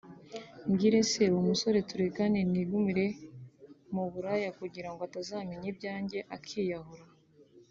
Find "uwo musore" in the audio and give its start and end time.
1.31-1.79